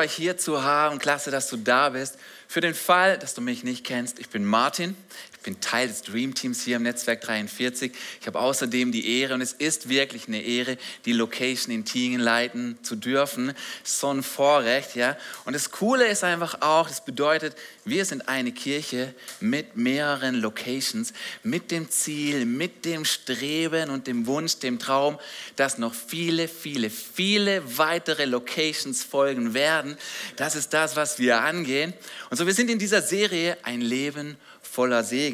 [0.00, 0.98] Euch hier zu haben.
[0.98, 2.16] Klasse, dass du da bist.
[2.48, 4.96] Für den Fall, dass du mich nicht kennst, ich bin Martin.
[5.40, 7.92] Ich bin Teil des Dream Teams hier im Netzwerk 43.
[8.20, 10.76] Ich habe außerdem die Ehre und es ist wirklich eine Ehre,
[11.06, 13.54] die Location in Tingen leiten zu dürfen.
[13.82, 15.16] So ein Vorrecht, ja.
[15.46, 21.14] Und das Coole ist einfach auch, das bedeutet, wir sind eine Kirche mit mehreren Locations,
[21.42, 25.18] mit dem Ziel, mit dem Streben und dem Wunsch, dem Traum,
[25.56, 29.96] dass noch viele, viele, viele weitere Locations folgen werden.
[30.36, 31.94] Das ist das, was wir angehen.
[32.28, 34.36] Und so, wir sind in dieser Serie ein Leben
[34.70, 35.29] voller Segen.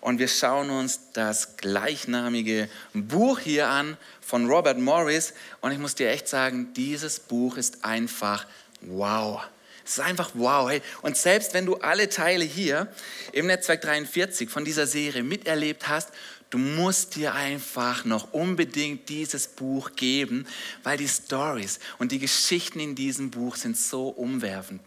[0.00, 5.34] Und wir schauen uns das gleichnamige Buch hier an von Robert Morris.
[5.60, 8.46] Und ich muss dir echt sagen, dieses Buch ist einfach
[8.80, 9.42] wow.
[9.84, 10.70] Es ist einfach wow.
[10.70, 10.80] Hey.
[11.02, 12.88] Und selbst wenn du alle Teile hier
[13.32, 16.10] im Netzwerk 43 von dieser Serie miterlebt hast,
[16.50, 20.46] du musst dir einfach noch unbedingt dieses Buch geben,
[20.82, 24.80] weil die Stories und die Geschichten in diesem Buch sind so umwerfend.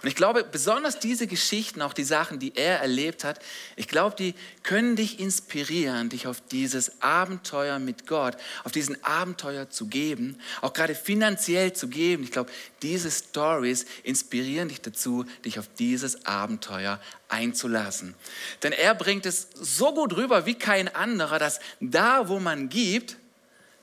[0.00, 3.40] Und ich glaube, besonders diese Geschichten, auch die Sachen, die er erlebt hat,
[3.74, 9.70] ich glaube, die können dich inspirieren, dich auf dieses Abenteuer mit Gott, auf diesen Abenteuer
[9.70, 12.22] zu geben, auch gerade finanziell zu geben.
[12.22, 12.50] Ich glaube,
[12.82, 18.14] diese Stories inspirieren dich dazu, dich auf dieses Abenteuer einzulassen.
[18.62, 23.16] Denn er bringt es so gut rüber wie kein anderer, dass da, wo man gibt,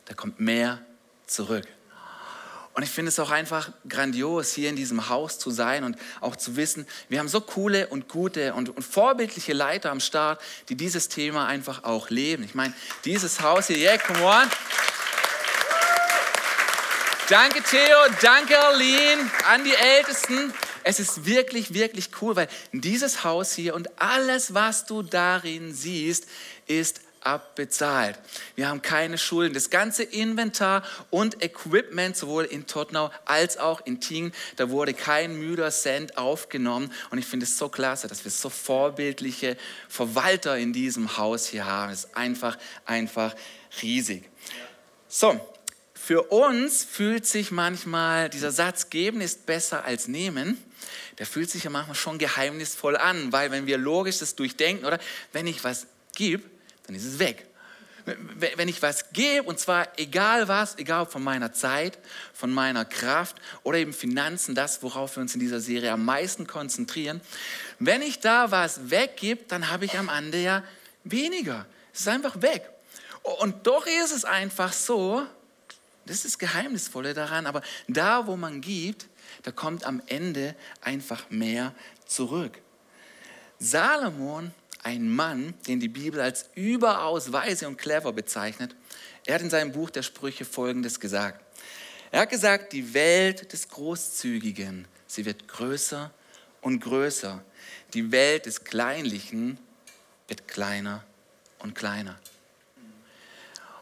[0.06, 0.82] da kommt mehr
[1.28, 1.68] zurück.
[2.76, 6.36] Und ich finde es auch einfach grandios, hier in diesem Haus zu sein und auch
[6.36, 10.76] zu wissen, wir haben so coole und gute und, und vorbildliche Leiter am Start, die
[10.76, 12.44] dieses Thema einfach auch leben.
[12.44, 12.74] Ich meine,
[13.06, 14.50] dieses Haus hier, yeah, come on.
[17.30, 20.54] Danke Theo, danke Arlene, an die Ältesten.
[20.84, 26.28] Es ist wirklich, wirklich cool, weil dieses Haus hier und alles, was du darin siehst,
[26.68, 28.20] ist abbezahlt.
[28.56, 29.54] Wir haben keine Schulden.
[29.54, 35.36] Das ganze Inventar und Equipment, sowohl in Tottenau als auch in Tingen, da wurde kein
[35.38, 36.92] müder Cent aufgenommen.
[37.10, 39.58] Und ich finde es so klasse, dass wir so vorbildliche
[39.90, 41.92] Verwalter in diesem Haus hier haben.
[41.92, 43.36] Es ist einfach, einfach
[43.82, 44.30] riesig.
[45.08, 45.40] So,
[45.94, 50.64] für uns fühlt sich manchmal dieser Satz, geben ist besser als nehmen,
[51.18, 55.00] der fühlt sich ja manchmal schon geheimnisvoll an, weil wenn wir logisch das durchdenken, oder
[55.32, 56.44] wenn ich was gebe,
[56.88, 57.48] dann ist es weg.
[58.06, 61.98] Wenn ich was gebe, und zwar egal was, egal von meiner Zeit,
[62.34, 66.46] von meiner Kraft oder eben Finanzen, das, worauf wir uns in dieser Serie am meisten
[66.46, 67.20] konzentrieren,
[67.80, 70.64] wenn ich da was weggebe, dann habe ich am Ende ja
[71.04, 71.66] weniger.
[71.94, 72.70] Es ist einfach weg.
[73.24, 75.26] Und doch ist es einfach so,
[76.06, 79.08] das ist das Geheimnisvolle daran, aber da, wo man gibt,
[79.42, 81.74] da kommt am Ende einfach mehr
[82.06, 82.60] zurück.
[83.60, 84.54] Salomon
[84.86, 88.76] ein Mann, den die Bibel als überaus weise und clever bezeichnet.
[89.26, 91.44] Er hat in seinem Buch der Sprüche Folgendes gesagt.
[92.12, 96.14] Er hat gesagt, die Welt des Großzügigen, sie wird größer
[96.62, 97.44] und größer.
[97.96, 99.58] Die Welt des Kleinlichen
[100.28, 101.04] wird kleiner
[101.58, 102.20] und kleiner.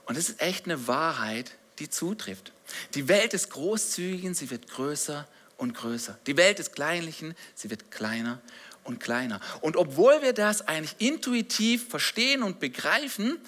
[0.06, 2.54] Und das ist echt eine Wahrheit, die zutrifft.
[2.94, 5.28] Die Welt des Großzügigen, sie wird größer
[5.58, 6.18] und größer.
[6.28, 8.42] Die Welt des Kleinlichen, sie wird kleiner
[8.84, 9.40] und kleiner.
[9.62, 13.40] Und obwohl wir das eigentlich intuitiv verstehen und begreifen,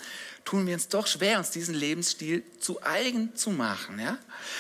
[0.46, 4.00] tun wir uns doch schwer, uns diesen Lebensstil zu eigen zu machen.
[4.00, 4.18] Ja?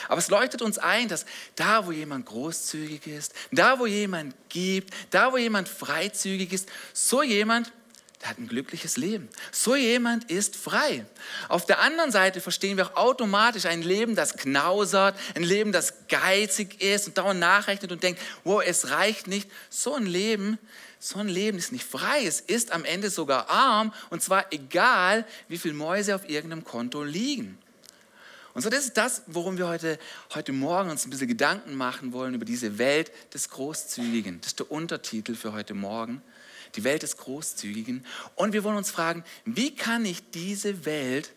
[0.09, 1.25] Aber es leuchtet uns ein, dass
[1.55, 7.21] da, wo jemand großzügig ist, da, wo jemand gibt, da, wo jemand freizügig ist, so
[7.21, 7.71] jemand
[8.25, 9.29] der hat ein glückliches Leben.
[9.51, 11.05] So jemand ist frei.
[11.47, 15.93] Auf der anderen Seite verstehen wir auch automatisch ein Leben, das knausert, ein Leben, das
[16.07, 19.47] geizig ist und dauernd nachrechnet und denkt, wow, es reicht nicht.
[19.69, 20.57] So ein Leben,
[20.99, 22.25] so ein Leben ist nicht frei.
[22.25, 27.03] Es ist am Ende sogar arm und zwar egal, wie viele Mäuse auf irgendeinem Konto
[27.03, 27.59] liegen.
[28.55, 29.99] Und so, das ist das, worum wir heute,
[30.33, 34.41] heute Morgen uns ein bisschen Gedanken machen wollen über diese Welt des Großzügigen.
[34.41, 36.23] Das ist der Untertitel für heute Morgen
[36.75, 38.05] die Welt des Großzügigen.
[38.35, 41.31] Und wir wollen uns fragen, wie kann ich diese Welt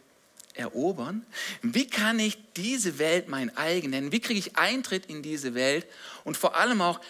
[0.55, 1.25] erobern?
[1.63, 4.13] Wie kann ich diese Welt mein eigen nennen?
[4.13, 5.87] Wie kriege ich Eintritt in diese Welt?
[6.25, 7.01] Und vor allem auch,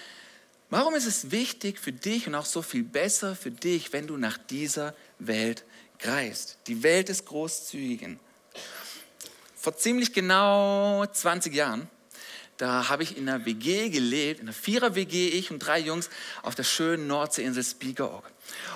[0.71, 4.17] warum ist es wichtig für dich und auch so viel besser für dich, wenn du
[4.17, 5.65] nach dieser Welt
[5.99, 6.59] greifst?
[6.67, 8.21] Die Welt des Großzügigen.
[9.57, 11.89] Vor ziemlich genau 20 Jahren
[12.59, 16.11] da habe ich in einer WG gelebt, in einer Vierer-WG, ich und drei Jungs
[16.43, 18.25] auf der schönen Nordseeinsel Spiekeroog.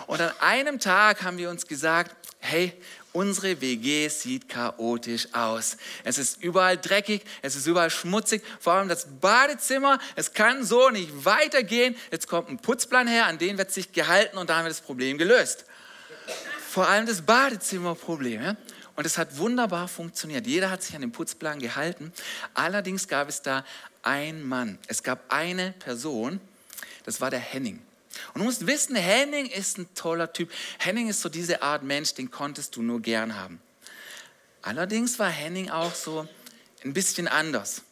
[0.07, 2.73] Und an einem Tag haben wir uns gesagt, hey,
[3.13, 5.77] unsere WG sieht chaotisch aus.
[6.05, 10.91] Es ist überall dreckig, es ist überall schmutzig, vor allem das Badezimmer, es kann so
[10.91, 11.97] nicht weitergehen.
[12.13, 14.81] Jetzt kommt ein Putzplan her, an den wird sich gehalten und da haben wir das
[14.81, 15.65] Problem gelöst.
[16.73, 18.43] Vor allem das Badezimmerproblem.
[18.43, 18.57] Ja?
[18.97, 20.47] Und es hat wunderbar funktioniert.
[20.47, 22.15] Jeder hat sich an den Putzplan gehalten.
[22.55, 23.67] Allerdings gab es da
[24.03, 24.79] ein Mann.
[24.87, 26.41] Es gab eine Person,
[27.05, 27.79] das war der Henning.
[28.33, 30.51] Und du musst wissen, Henning ist ein toller Typ.
[30.79, 33.61] Henning ist so diese Art Mensch, den konntest du nur gern haben.
[34.63, 36.27] Allerdings war Henning auch so
[36.85, 37.83] ein bisschen anders.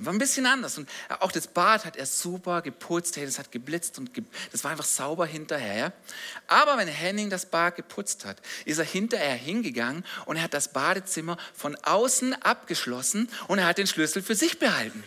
[0.00, 0.78] War ein bisschen anders.
[0.78, 3.16] Und auch das Bad hat er super geputzt.
[3.16, 4.22] Hey, das hat geblitzt und ge
[4.52, 5.92] das war einfach sauber hinterher.
[6.46, 10.72] Aber wenn Henning das Bad geputzt hat, ist er hinterher hingegangen und er hat das
[10.72, 15.02] Badezimmer von außen abgeschlossen und er hat den Schlüssel für sich behalten.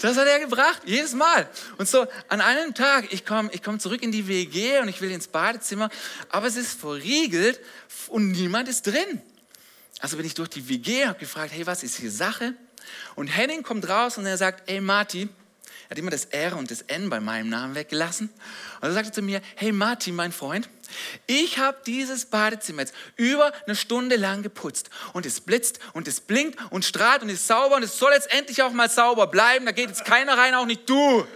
[0.00, 1.48] Das hat er gebracht, jedes Mal.
[1.76, 5.00] Und so an einem Tag, ich komme ich komm zurück in die WG und ich
[5.00, 5.90] will ins Badezimmer,
[6.30, 7.60] aber es ist verriegelt
[8.06, 9.20] und niemand ist drin.
[10.00, 12.54] Also bin ich durch die WG, habe gefragt, hey, was ist hier Sache?
[13.16, 15.28] Und Henning kommt raus und er sagt, hey Marti,
[15.88, 18.28] er hat immer das R und das N bei meinem Namen weggelassen.
[18.80, 20.68] Und er sagte zu mir, hey Martin, mein Freund,
[21.26, 26.20] ich habe dieses Badezimmer jetzt über eine Stunde lang geputzt und es blitzt und es
[26.20, 29.66] blinkt und strahlt und ist sauber und es soll jetzt endlich auch mal sauber bleiben.
[29.66, 31.26] Da geht jetzt keiner rein, auch nicht du.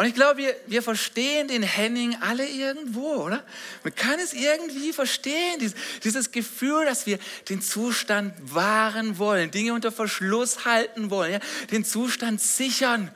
[0.00, 3.44] Und ich glaube, wir, wir verstehen den Henning alle irgendwo, oder?
[3.84, 7.18] Man kann es irgendwie verstehen, dieses, dieses Gefühl, dass wir
[7.50, 11.40] den Zustand wahren wollen, Dinge unter Verschluss halten wollen, ja?
[11.70, 13.10] den Zustand sichern.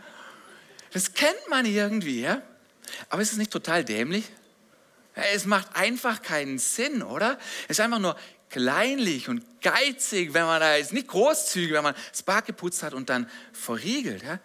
[0.92, 2.42] Das kennt man irgendwie, ja?
[3.08, 4.26] Aber ist es nicht total dämlich?
[5.14, 7.38] Es macht einfach keinen Sinn, oder?
[7.66, 8.14] Es ist einfach nur
[8.50, 12.92] kleinlich und geizig, wenn man da ist, nicht großzügig, wenn man das Bad geputzt hat
[12.92, 14.22] und dann verriegelt.
[14.22, 14.38] Ja?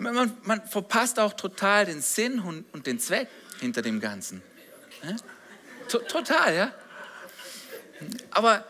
[0.00, 3.28] Man, man verpasst auch total den Sinn und, und den Zweck
[3.60, 4.42] hinter dem Ganzen.
[5.02, 5.16] Ja?
[6.00, 6.72] Total, ja.
[8.30, 8.64] Aber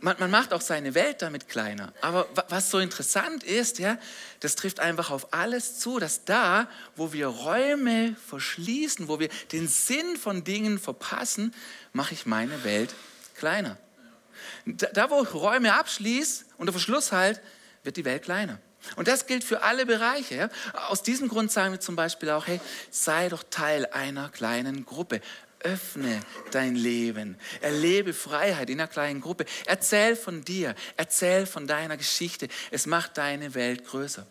[0.00, 1.92] man, man, macht auch seine Welt damit kleiner.
[2.00, 3.98] Aber was so interessant ist, ja,
[4.40, 9.66] das trifft einfach auf alles zu, dass da, wo wir Räume verschließen, wo wir den
[9.66, 11.52] Sinn von Dingen verpassen,
[11.92, 12.94] mache ich meine Welt
[13.34, 13.78] kleiner.
[14.64, 17.40] Da, wo ich Räume abschließe, unter Verschluss halt,
[17.82, 18.60] wird die Welt kleiner.
[18.96, 20.50] Und das gilt für alle Bereiche.
[20.88, 25.20] Aus diesem Grund sagen wir zum Beispiel auch, hey, sei doch Teil einer kleinen Gruppe.
[25.60, 26.20] Öffne
[26.50, 27.38] dein Leben.
[27.60, 29.44] Erlebe Freiheit in einer kleinen Gruppe.
[29.66, 30.74] Erzähl von dir.
[30.96, 32.48] Erzähl von deiner Geschichte.
[32.70, 34.26] Es macht deine Welt größer.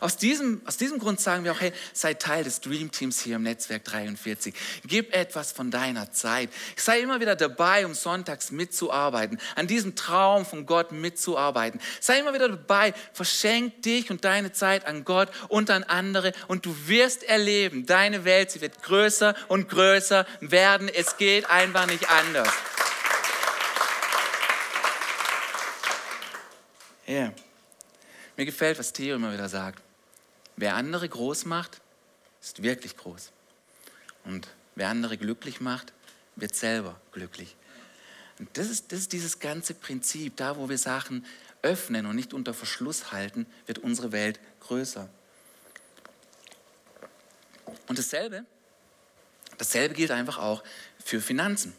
[0.00, 3.36] Aus diesem, aus diesem Grund sagen wir auch, hey, sei Teil des Dream Teams hier
[3.36, 4.54] im Netzwerk 43.
[4.84, 6.50] Gib etwas von deiner Zeit.
[6.76, 11.80] Sei immer wieder dabei, um sonntags mitzuarbeiten, an diesem Traum von Gott mitzuarbeiten.
[12.00, 16.66] Sei immer wieder dabei, verschenk dich und deine Zeit an Gott und an andere und
[16.66, 20.88] du wirst erleben, deine Welt, sie wird größer und größer werden.
[20.88, 22.48] Es geht einfach nicht anders.
[27.08, 27.30] Yeah.
[28.36, 29.82] Mir gefällt, was Theo immer wieder sagt.
[30.56, 31.80] Wer andere groß macht,
[32.40, 33.30] ist wirklich groß.
[34.24, 35.92] Und wer andere glücklich macht,
[36.36, 37.56] wird selber glücklich.
[38.38, 40.36] Und das ist, das ist dieses ganze Prinzip.
[40.36, 41.24] Da, wo wir Sachen
[41.62, 45.08] öffnen und nicht unter Verschluss halten, wird unsere Welt größer.
[47.88, 48.44] Und dasselbe,
[49.58, 50.62] dasselbe gilt einfach auch
[51.02, 51.72] für Finanzen.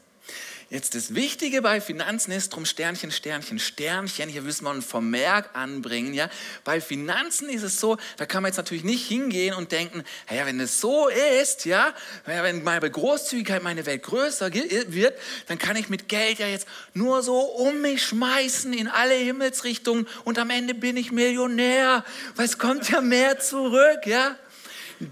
[0.70, 4.28] Jetzt das Wichtige bei Finanzen ist drum Sternchen, Sternchen, Sternchen.
[4.28, 6.14] Hier müssen wir einen Vermerk anbringen.
[6.14, 6.30] Ja?
[6.66, 10.46] Bei Finanzen ist es so, da kann man jetzt natürlich nicht hingehen und denken, ja,
[10.46, 11.08] wenn es so
[11.42, 11.94] ist, ja,
[12.26, 17.24] wenn meine Großzügigkeit meine Welt größer wird, dann kann ich mit Geld ja jetzt nur
[17.24, 22.04] so um mich schmeißen in alle Himmelsrichtungen und am Ende bin ich Millionär,
[22.36, 24.06] weil es kommt ja mehr zurück.
[24.06, 24.36] Ja?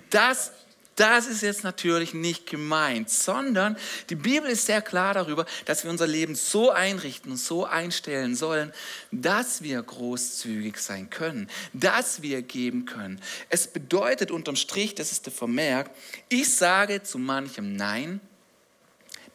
[0.09, 0.51] Das
[0.95, 3.77] das ist jetzt natürlich nicht gemeint, sondern
[4.09, 8.35] die Bibel ist sehr klar darüber, dass wir unser Leben so einrichten und so einstellen
[8.35, 8.71] sollen,
[9.11, 13.21] dass wir großzügig sein können, dass wir geben können.
[13.49, 15.91] Es bedeutet unterm Strich, das ist der Vermerk,
[16.29, 18.21] ich sage zu manchem Nein,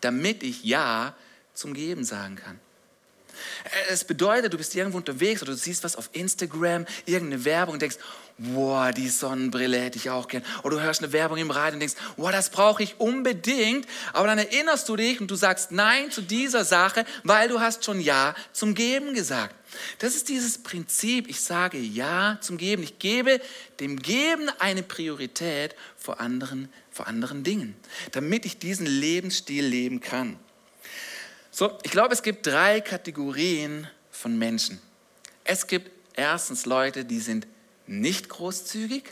[0.01, 1.15] damit ich Ja
[1.53, 2.59] zum Geben sagen kann.
[3.89, 7.83] Es bedeutet, du bist irgendwo unterwegs oder du siehst was auf Instagram, irgendeine Werbung und
[7.83, 7.99] denkst,
[8.39, 10.43] wow, die Sonnenbrille hätte ich auch gern.
[10.63, 13.87] Oder du hörst eine Werbung im Radio und denkst, wow, das brauche ich unbedingt.
[14.13, 17.85] Aber dann erinnerst du dich und du sagst Nein zu dieser Sache, weil du hast
[17.85, 19.55] schon Ja zum Geben gesagt.
[19.99, 22.83] Das ist dieses Prinzip, ich sage Ja zum Geben.
[22.83, 23.41] Ich gebe
[23.79, 27.77] dem Geben eine Priorität vor anderen, vor anderen Dingen,
[28.13, 30.39] damit ich diesen Lebensstil leben kann.
[31.51, 34.81] So, ich glaube, es gibt drei Kategorien von Menschen.
[35.45, 37.47] Es gibt erstens Leute, die sind
[37.87, 39.05] nicht großzügig.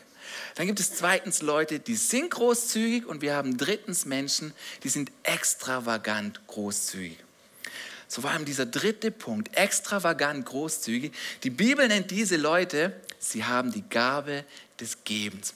[0.55, 4.53] Dann gibt es zweitens Leute, die sind großzügig und wir haben drittens Menschen,
[4.85, 7.19] die sind extravagant großzügig.
[8.07, 11.13] So vor allem dieser dritte Punkt, extravagant großzügig.
[11.43, 14.45] Die Bibel nennt diese Leute, sie haben die Gabe
[14.81, 15.55] des Gebens.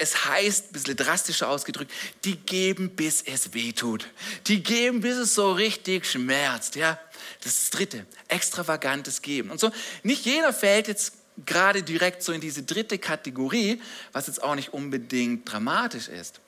[0.00, 1.92] Es heißt, ein bisschen drastischer ausgedrückt,
[2.24, 4.08] die geben, bis es weh tut.
[4.46, 6.76] Die geben, bis es so richtig schmerzt.
[6.76, 6.98] Ja?
[7.42, 9.50] Das ist das dritte, extravagantes Geben.
[9.50, 9.70] Und so,
[10.02, 11.14] nicht jeder fällt jetzt
[11.44, 13.80] gerade direkt so in diese dritte Kategorie,
[14.12, 16.40] was jetzt auch nicht unbedingt dramatisch ist.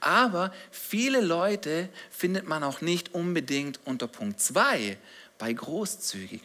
[0.00, 4.98] Aber viele Leute findet man auch nicht unbedingt unter Punkt 2
[5.38, 6.42] bei großzügig.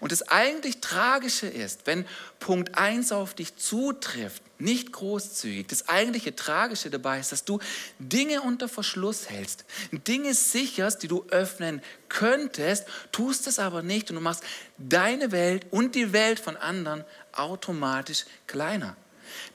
[0.00, 2.06] Und das eigentlich Tragische ist, wenn
[2.40, 7.58] Punkt 1 auf dich zutrifft, nicht großzügig, das eigentliche Tragische dabei ist, dass du
[7.98, 14.16] Dinge unter Verschluss hältst, Dinge sicherst, die du öffnen könntest, tust es aber nicht und
[14.16, 14.44] du machst
[14.78, 18.96] deine Welt und die Welt von anderen automatisch kleiner.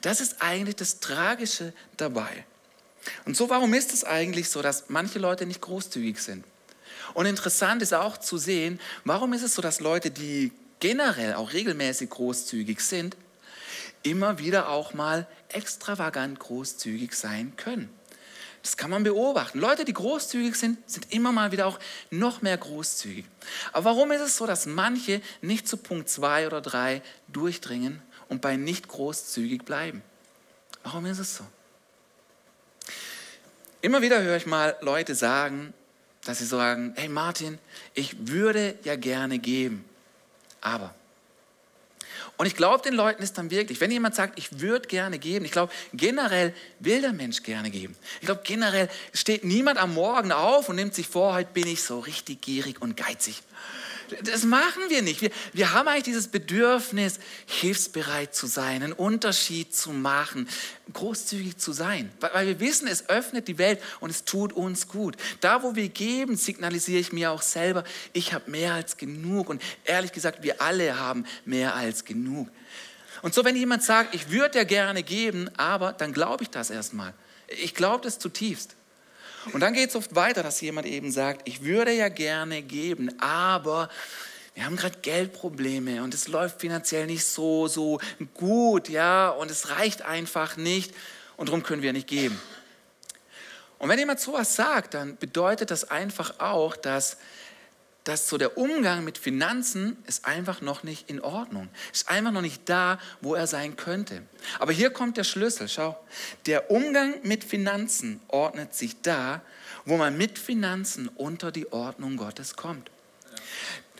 [0.02, 2.44] Das ist eigentlich das Tragische dabei.
[3.24, 6.44] Und so, warum ist es eigentlich so, dass manche Leute nicht großzügig sind?
[7.14, 11.52] Und interessant ist auch zu sehen, warum ist es so, dass Leute, die generell auch
[11.52, 13.16] regelmäßig großzügig sind,
[14.02, 17.90] immer wieder auch mal extravagant großzügig sein können.
[18.62, 19.58] Das kann man beobachten.
[19.58, 21.78] Leute, die großzügig sind, sind immer mal wieder auch
[22.10, 23.24] noch mehr großzügig.
[23.72, 28.42] Aber warum ist es so, dass manche nicht zu Punkt 2 oder 3 durchdringen und
[28.42, 30.02] bei nicht großzügig bleiben?
[30.82, 31.44] Warum ist es so?
[33.80, 35.72] Immer wieder höre ich mal Leute sagen,
[36.24, 37.58] dass sie sagen, hey Martin,
[37.94, 39.84] ich würde ja gerne geben,
[40.60, 40.94] aber.
[42.36, 45.44] Und ich glaube, den Leuten ist dann wirklich, wenn jemand sagt, ich würde gerne geben,
[45.44, 47.94] ich glaube, generell will der Mensch gerne geben.
[48.20, 51.82] Ich glaube, generell steht niemand am Morgen auf und nimmt sich vor, heute bin ich
[51.82, 53.42] so richtig gierig und geizig.
[54.24, 55.20] Das machen wir nicht.
[55.22, 60.48] Wir, wir haben eigentlich dieses Bedürfnis, hilfsbereit zu sein, einen Unterschied zu machen,
[60.92, 62.10] großzügig zu sein.
[62.20, 65.16] Weil, weil wir wissen, es öffnet die Welt und es tut uns gut.
[65.40, 69.48] Da, wo wir geben, signalisiere ich mir auch selber, ich habe mehr als genug.
[69.48, 72.48] Und ehrlich gesagt, wir alle haben mehr als genug.
[73.22, 76.70] Und so, wenn jemand sagt, ich würde ja gerne geben, aber dann glaube ich das
[76.70, 77.12] erstmal.
[77.48, 78.76] Ich glaube das zutiefst.
[79.52, 83.18] Und dann geht es oft weiter, dass jemand eben sagt, ich würde ja gerne geben,
[83.20, 83.88] aber
[84.54, 88.00] wir haben gerade Geldprobleme und es läuft finanziell nicht so, so
[88.34, 90.94] gut, ja, und es reicht einfach nicht
[91.36, 92.40] und darum können wir nicht geben.
[93.78, 97.16] Und wenn jemand sowas sagt, dann bedeutet das einfach auch, dass
[98.04, 101.68] dass so der Umgang mit Finanzen ist einfach noch nicht in Ordnung.
[101.92, 104.22] Ist einfach noch nicht da, wo er sein könnte.
[104.58, 105.68] Aber hier kommt der Schlüssel.
[105.68, 105.98] Schau,
[106.46, 109.42] der Umgang mit Finanzen ordnet sich da,
[109.84, 112.90] wo man mit Finanzen unter die Ordnung Gottes kommt.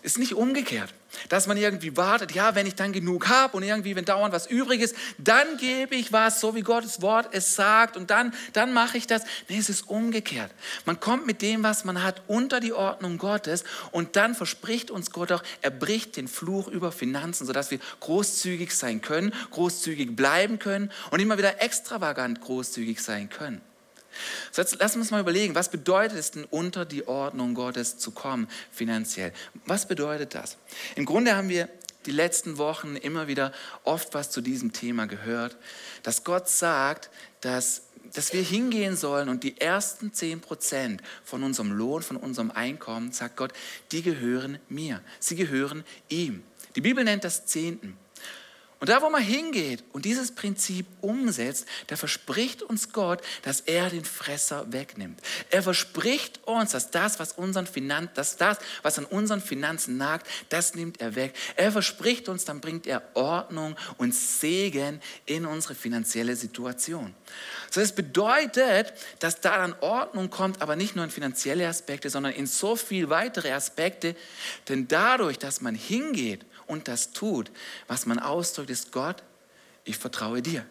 [0.03, 0.95] Ist nicht umgekehrt,
[1.29, 4.47] dass man irgendwie wartet, ja, wenn ich dann genug habe und irgendwie, wenn dauernd was
[4.47, 8.73] übrig ist, dann gebe ich was, so wie Gottes Wort es sagt und dann, dann
[8.73, 9.23] mache ich das.
[9.49, 10.53] Nee, es ist umgekehrt.
[10.85, 15.11] Man kommt mit dem, was man hat, unter die Ordnung Gottes und dann verspricht uns
[15.11, 20.59] Gott auch, er bricht den Fluch über Finanzen, sodass wir großzügig sein können, großzügig bleiben
[20.59, 23.61] können und immer wieder extravagant großzügig sein können.
[24.53, 28.11] So jetzt lass uns mal überlegen, was bedeutet es denn, unter die Ordnung Gottes zu
[28.11, 29.33] kommen, finanziell?
[29.67, 30.57] Was bedeutet das?
[30.97, 31.69] Im Grunde haben wir
[32.07, 33.53] die letzten Wochen immer wieder
[33.85, 35.57] oft was zu diesem Thema gehört,
[36.03, 37.11] dass Gott sagt,
[37.41, 37.83] dass,
[38.15, 43.13] dass wir hingehen sollen und die ersten 10 Prozent von unserem Lohn, von unserem Einkommen,
[43.13, 43.53] sagt Gott,
[43.93, 45.03] die gehören mir.
[45.19, 46.43] Sie gehören ihm.
[46.77, 47.97] Die Bibel nennt das Zehnten.
[48.81, 53.91] Und da, wo man hingeht und dieses Prinzip umsetzt, da verspricht uns Gott, dass er
[53.91, 55.21] den Fresser wegnimmt.
[55.51, 60.27] Er verspricht uns, dass das, was, unseren Finan dass das, was an unseren Finanzen nagt,
[60.49, 61.35] das nimmt er weg.
[61.57, 67.15] Er verspricht uns, dann bringt er Ordnung und Segen in unsere finanzielle Situation.
[67.71, 72.33] So, das bedeutet, dass da dann Ordnung kommt, aber nicht nur in finanzielle Aspekte, sondern
[72.33, 74.17] in so viel weitere Aspekte.
[74.71, 77.51] Denn dadurch, dass man hingeht und das tut,
[77.89, 79.25] was man ausdrückt, ist Gott,
[79.85, 80.65] ich vertraue dir.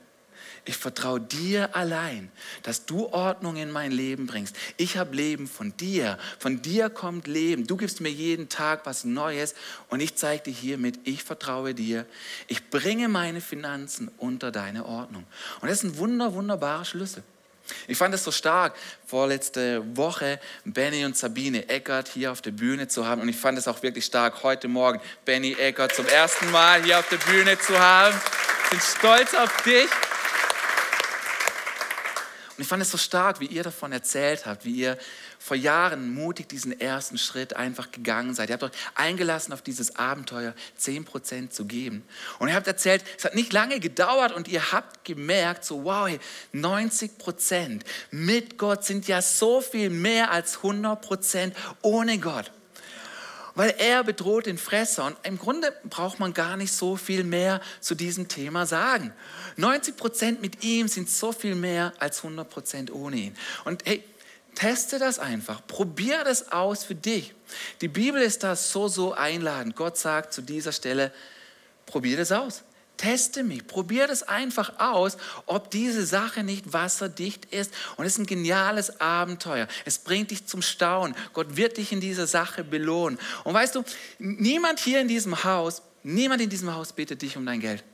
[0.64, 2.32] Ich vertraue dir allein,
[2.64, 4.56] dass du Ordnung in mein Leben bringst.
[4.78, 6.18] Ich habe Leben von dir.
[6.38, 7.68] Von dir kommt Leben.
[7.68, 9.56] Du gibst mir jeden Tag was Neues
[9.90, 12.06] und ich zeige dir hiermit, ich vertraue dir.
[12.48, 15.26] Ich bringe meine Finanzen unter deine Ordnung.
[15.60, 17.24] Und das ist ein wunder, wunderbarer Schlüssel.
[17.88, 22.88] Ich fand es so stark, vorletzte Woche Benny und Sabine Eckert hier auf der Bühne
[22.88, 23.22] zu haben.
[23.22, 27.00] Und ich fand es auch wirklich stark, heute Morgen Benny Eckert zum ersten Mal hier
[27.00, 28.16] auf der Bühne zu haben.
[28.66, 29.90] Ich bin stolz auf dich.
[32.58, 34.98] Und ich fand es so stark, wie ihr davon erzählt habt, wie ihr
[35.50, 38.50] vor Jahren mutig diesen ersten Schritt einfach gegangen seid.
[38.50, 42.04] Ihr habt euch eingelassen auf dieses Abenteuer, 10% zu geben.
[42.38, 46.08] Und ihr habt erzählt, es hat nicht lange gedauert und ihr habt gemerkt, so wow,
[46.54, 52.52] 90% mit Gott sind ja so viel mehr als 100% ohne Gott
[53.56, 55.04] weil er bedroht den Fresser.
[55.04, 59.12] Und im Grunde braucht man gar nicht so viel mehr zu diesem Thema sagen.
[59.58, 63.38] 90 Prozent mit ihm sind so viel mehr als 100 Prozent ohne ihn.
[63.66, 64.02] Und hey,
[64.60, 65.66] Teste das einfach.
[65.68, 67.34] Probier das aus für dich.
[67.80, 69.78] Die Bibel ist da so, so einladend.
[69.78, 71.14] Gott sagt zu dieser Stelle,
[71.86, 72.64] probier das aus.
[72.98, 77.74] Teste mich, probier das einfach aus, ob diese Sache nicht wasserdicht ist.
[77.96, 79.70] Und es ist ein geniales Abenteuer.
[79.86, 81.16] Es bringt dich zum Staunen.
[81.32, 83.18] Gott wird dich in dieser Sache belohnen.
[83.46, 83.86] Und weißt du,
[84.18, 87.86] niemand hier in diesem Haus, niemand in diesem Haus bittet dich um dein Geld.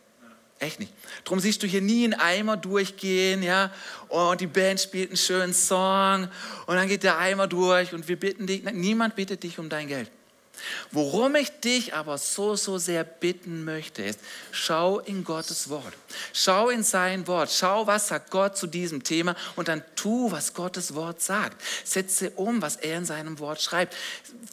[0.60, 0.94] Echt nicht.
[1.26, 3.72] Darum siehst du hier nie einen Eimer durchgehen, ja,
[4.08, 6.30] und die Band spielt einen schönen Song
[6.66, 9.88] und dann geht der Eimer durch und wir bitten dich, niemand bittet dich um dein
[9.88, 10.10] Geld.
[10.92, 14.20] Worum ich dich aber so, so sehr bitten möchte, ist,
[14.52, 15.94] schau in Gottes Wort.
[16.34, 17.52] Schau in sein Wort.
[17.52, 21.62] Schau, was sagt Gott zu diesem Thema und dann tu, was Gottes Wort sagt.
[21.84, 23.96] Setze um, was er in seinem Wort schreibt.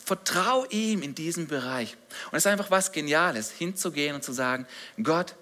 [0.04, 1.96] Vertrau ihm in diesem Bereich.
[2.30, 4.66] Und es ist einfach was Geniales, hinzugehen und zu sagen,
[5.02, 5.34] Gott,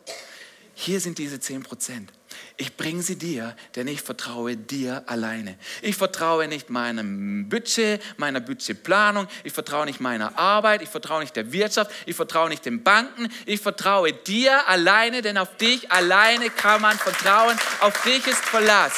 [0.81, 2.11] hier sind diese 10 Prozent.
[2.57, 5.59] Ich bringe sie dir, denn ich vertraue dir alleine.
[5.83, 11.37] Ich vertraue nicht meinem Budget, meiner Budgetplanung, ich vertraue nicht meiner Arbeit, ich vertraue nicht
[11.37, 16.49] der Wirtschaft, ich vertraue nicht den Banken, ich vertraue dir alleine, denn auf dich alleine
[16.51, 18.95] kann man vertrauen, auf dich ist Verlass.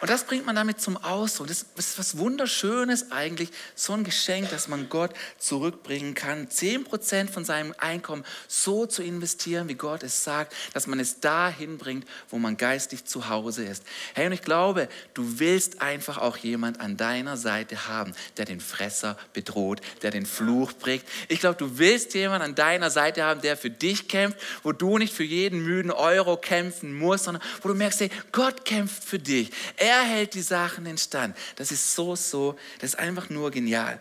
[0.00, 1.48] Und das bringt man damit zum Ausdruck.
[1.48, 6.48] Das ist was Wunderschönes eigentlich, so ein Geschenk, das man Gott zurückbringen kann.
[6.50, 11.18] Zehn Prozent von seinem Einkommen so zu investieren, wie Gott es sagt, dass man es
[11.18, 13.82] dahin bringt, wo man geistig zu Hause ist.
[14.14, 18.60] Hey, und ich glaube, du willst einfach auch jemand an deiner Seite haben, der den
[18.60, 21.08] Fresser bedroht, der den Fluch prägt.
[21.26, 24.98] Ich glaube, du willst jemand an deiner Seite haben, der für dich kämpft, wo du
[24.98, 29.18] nicht für jeden müden Euro kämpfen musst, sondern wo du merkst, hey, Gott kämpft für
[29.18, 29.50] dich.
[29.76, 31.36] Er er hält die Sachen in Stand.
[31.56, 34.00] Das ist so, so, das ist einfach nur genial.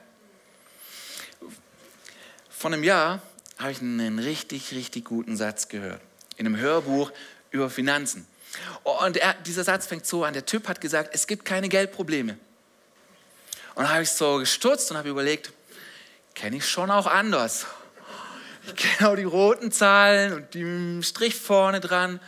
[2.49, 3.21] Vor einem Jahr
[3.57, 6.01] habe ich einen richtig, richtig guten Satz gehört.
[6.35, 7.11] In einem Hörbuch
[7.51, 8.27] über Finanzen.
[8.83, 10.33] Und er, dieser Satz fängt so an.
[10.33, 12.33] Der Typ hat gesagt, es gibt keine Geldprobleme.
[13.75, 15.51] Und dann habe ich so gestutzt und habe überlegt,
[16.33, 17.65] kenne ich schon auch anders.
[18.65, 22.19] Ich kenne auch die roten Zahlen und den Strich vorne dran.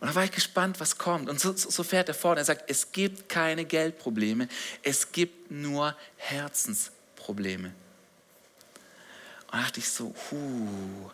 [0.00, 1.28] Und da war ich gespannt, was kommt.
[1.28, 2.38] Und so, so fährt er fort.
[2.38, 4.48] Er sagt, es gibt keine Geldprobleme,
[4.82, 7.68] es gibt nur Herzensprobleme.
[9.52, 11.10] Und da dachte ich so, huh,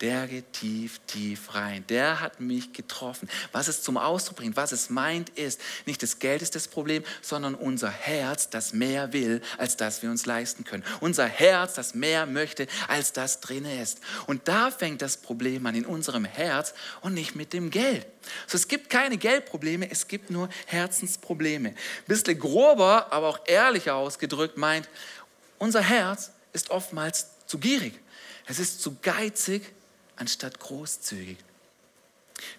[0.00, 1.84] der geht tief, tief rein.
[1.88, 3.28] Der hat mich getroffen.
[3.52, 7.02] Was es zum Ausdruck bringt, was es meint, ist, nicht das Geld ist das Problem,
[7.22, 10.84] sondern unser Herz, das mehr will, als das wir uns leisten können.
[11.00, 14.00] Unser Herz, das mehr möchte, als das drin ist.
[14.26, 18.06] Und da fängt das Problem an, in unserem Herz und nicht mit dem Geld.
[18.46, 21.74] So, es gibt keine Geldprobleme, es gibt nur Herzensprobleme.
[22.06, 24.88] Bisschen grober, aber auch ehrlicher ausgedrückt meint,
[25.58, 27.98] unser Herz ist oftmals zu gierig.
[28.46, 29.62] Es ist zu geizig,
[30.18, 31.38] anstatt großzügig.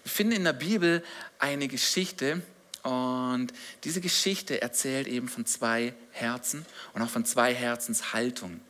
[0.02, 1.02] Wir finden in der Bibel
[1.38, 2.42] eine Geschichte
[2.82, 3.48] und
[3.84, 8.60] diese Geschichte erzählt eben von zwei Herzen und auch von zwei Herzenshaltungen.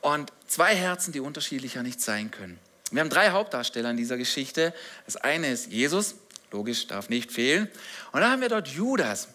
[0.00, 2.58] Und zwei Herzen, die unterschiedlicher nicht sein können.
[2.90, 4.72] Wir haben drei Hauptdarsteller in dieser Geschichte.
[5.06, 6.14] Das eine ist Jesus,
[6.52, 7.68] logisch, darf nicht fehlen.
[8.12, 9.28] Und dann haben wir dort Judas.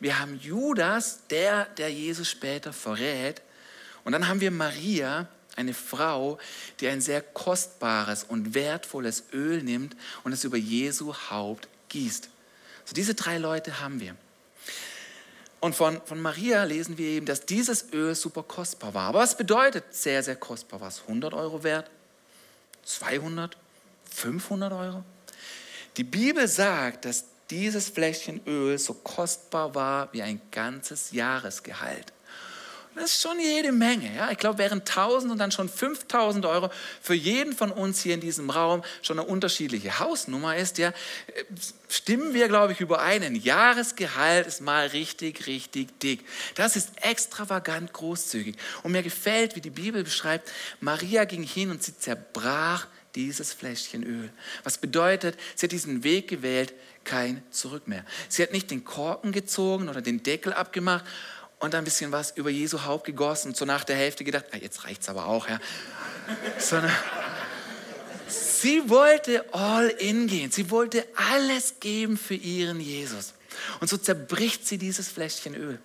[0.00, 3.40] Wir haben Judas, der, der Jesus später verrät.
[4.04, 6.38] Und dann haben wir Maria, eine Frau,
[6.80, 12.28] die ein sehr kostbares und wertvolles Öl nimmt und es über Jesu Haupt gießt.
[12.84, 14.16] So diese drei Leute haben wir.
[15.60, 19.08] Und von, von Maria lesen wir eben, dass dieses Öl super kostbar war.
[19.08, 20.80] Aber was bedeutet sehr, sehr kostbar?
[20.80, 21.90] War es 100 Euro wert?
[22.84, 23.56] 200?
[24.10, 25.04] 500 Euro?
[25.98, 32.12] Die Bibel sagt, dass dieses Fläschchen Öl so kostbar war wie ein ganzes Jahresgehalt.
[32.94, 34.14] Das ist schon jede Menge.
[34.16, 34.30] Ja?
[34.30, 38.20] Ich glaube, wären 1000 und dann schon 5000 Euro für jeden von uns hier in
[38.20, 40.92] diesem Raum schon eine unterschiedliche Hausnummer ist, ja,
[41.88, 43.22] stimmen wir, glaube ich, überein.
[43.22, 46.26] Ein Jahresgehalt ist mal richtig, richtig dick.
[46.56, 48.56] Das ist extravagant großzügig.
[48.82, 50.50] Und mir gefällt, wie die Bibel beschreibt,
[50.80, 54.30] Maria ging hin und sie zerbrach dieses Fläschchen Öl.
[54.64, 56.72] Was bedeutet, sie hat diesen Weg gewählt,
[57.04, 58.04] kein Zurück mehr.
[58.28, 61.04] Sie hat nicht den Korken gezogen oder den Deckel abgemacht
[61.60, 64.84] und ein bisschen was über Jesu Haupt gegossen so nach der Hälfte gedacht, ah, jetzt
[64.84, 65.60] reicht es aber auch, ja.
[66.58, 66.92] Sondern
[68.26, 70.50] sie wollte all in gehen.
[70.50, 73.34] Sie wollte alles geben für ihren Jesus.
[73.80, 75.78] Und so zerbricht sie dieses Fläschchen Öl.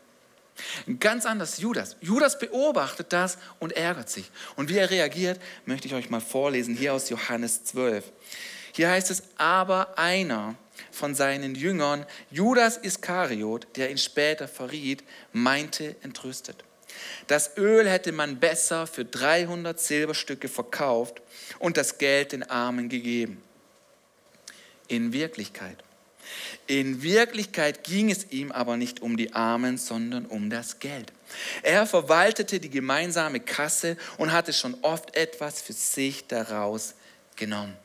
[0.99, 1.97] Ganz anders Judas.
[1.99, 4.31] Judas beobachtet das und ärgert sich.
[4.55, 8.05] Und wie er reagiert, möchte ich euch mal vorlesen, hier aus Johannes 12.
[8.71, 10.55] Hier heißt es, aber einer
[10.91, 16.63] von seinen Jüngern, Judas Iskariot, der ihn später verriet, meinte entrüstet.
[17.27, 21.21] Das Öl hätte man besser für 300 Silberstücke verkauft
[21.59, 23.41] und das Geld den Armen gegeben.
[24.88, 25.83] In Wirklichkeit
[26.67, 31.11] In Wirklichkeit ging es ihm aber nicht um die Armen, sondern um das Geld.
[31.61, 36.95] Er verwaltete die gemeinsame Kasse und hatte schon oft etwas für sich daraus
[37.35, 37.77] genommen.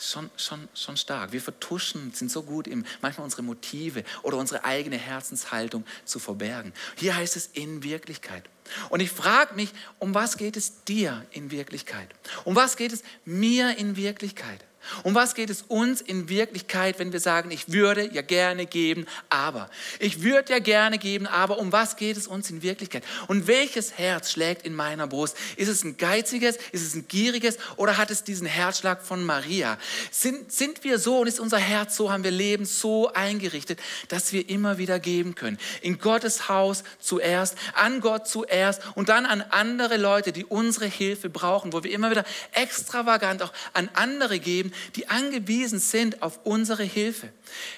[0.00, 1.32] Schon, schon, schon stark.
[1.32, 6.72] Wir vertuschen, sind so gut, im, manchmal unsere Motive oder unsere eigene Herzenshaltung zu verbergen.
[6.96, 8.48] Hier heißt es in Wirklichkeit.
[8.88, 12.08] Und ich frage mich, um was geht es dir in Wirklichkeit?
[12.44, 14.64] Um was geht es mir in Wirklichkeit?
[15.04, 19.06] Um was geht es uns in Wirklichkeit, wenn wir sagen, ich würde ja gerne geben,
[19.28, 19.70] aber.
[19.98, 23.04] Ich würde ja gerne geben, aber um was geht es uns in Wirklichkeit?
[23.28, 25.36] Und welches Herz schlägt in meiner Brust?
[25.56, 29.78] Ist es ein geiziges, ist es ein gieriges oder hat es diesen Herzschlag von Maria?
[30.10, 34.32] Sind, sind wir so und ist unser Herz so, haben wir Leben so eingerichtet, dass
[34.32, 35.58] wir immer wieder geben können?
[35.82, 41.28] In Gottes Haus zuerst, an Gott zuerst und dann an andere Leute, die unsere Hilfe
[41.28, 46.84] brauchen, wo wir immer wieder extravagant auch an andere geben die angewiesen sind auf unsere
[46.84, 47.30] Hilfe.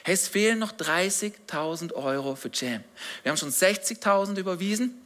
[0.04, 2.82] Es fehlen noch 30.000 Euro für Jam.
[3.22, 5.02] Wir haben schon 60.000 überwiesen.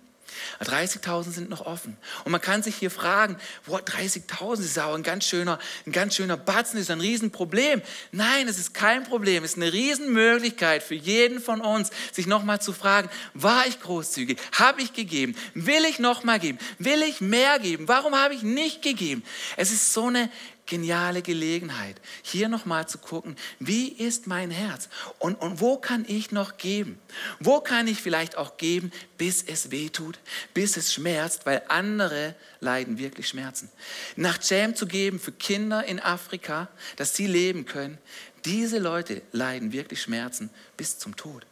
[0.62, 1.96] 30.000 sind noch offen.
[2.24, 3.36] Und man kann sich hier fragen,
[3.68, 7.82] 30.000 ist aber ein ganz schöner, ein ganz schöner Batzen, ist ein Riesenproblem.
[8.12, 9.44] Nein, es ist kein Problem.
[9.44, 14.38] Es ist eine Riesenmöglichkeit für jeden von uns, sich nochmal zu fragen, war ich großzügig?
[14.52, 15.34] Habe ich gegeben?
[15.54, 16.58] Will ich nochmal geben?
[16.78, 17.88] Will ich mehr geben?
[17.88, 19.22] Warum habe ich nicht gegeben?
[19.56, 20.30] Es ist so eine
[20.66, 26.32] geniale Gelegenheit, hier nochmal zu gucken, wie ist mein Herz und, und wo kann ich
[26.32, 26.98] noch geben?
[27.40, 30.18] Wo kann ich vielleicht auch geben, bis es weh tut,
[30.54, 33.70] bis es schmerzt, weil andere leiden wirklich Schmerzen.
[34.16, 37.98] Nach Jam zu geben für Kinder in Afrika, dass sie leben können,
[38.44, 41.46] diese Leute leiden wirklich Schmerzen bis zum Tod.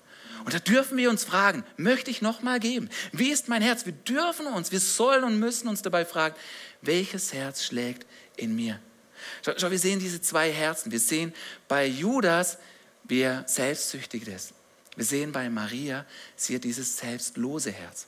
[0.44, 2.90] Und da dürfen wir uns fragen, möchte ich nochmal geben?
[3.12, 3.87] Wie ist mein Herz?
[3.87, 6.35] Wir dürfen uns, wir sollen und müssen uns dabei fragen,
[6.83, 8.79] welches Herz schlägt in mir?
[9.45, 10.93] Schau, schau, wir sehen diese zwei Herzen.
[10.93, 11.33] Wir sehen
[11.69, 12.59] bei Judas,
[13.05, 14.53] wie er selbstsüchtig ist.
[14.97, 16.07] Wir sehen bei Maria,
[16.37, 18.07] sie hat dieses selbstlose Herz.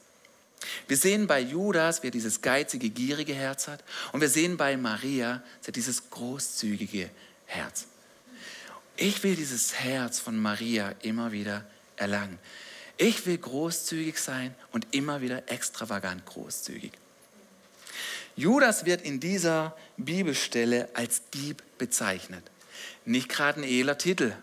[0.88, 3.84] Wir sehen bei Judas, wie er dieses geizige, gierige Herz hat.
[4.12, 7.10] Und wir sehen bei Maria, sie hat dieses großzügige
[7.46, 7.86] Herz.
[8.96, 11.64] Ich will dieses Herz von Maria immer wieder
[11.96, 12.38] erlangen.
[12.96, 16.92] Ich will großzügig sein und immer wieder extravagant großzügig.
[18.36, 22.42] Judas wird in dieser Bibelstelle als Dieb bezeichnet.
[23.06, 24.34] Nicht gerade ein edler Titel.